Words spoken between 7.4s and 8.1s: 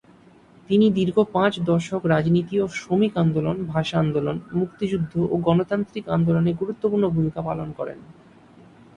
পালন করেন।